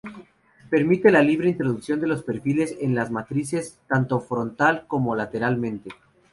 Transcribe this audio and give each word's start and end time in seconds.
Permite 0.71 1.11
la 1.11 1.21
libre 1.21 1.47
introducción 1.49 2.01
de 2.01 2.07
los 2.07 2.23
perfiles 2.23 2.75
en 2.81 2.95
las 2.95 3.11
matrices, 3.11 3.77
tanto 3.87 4.19
frontal 4.19 4.87
como 4.87 5.15
lateralmente. 5.15 5.91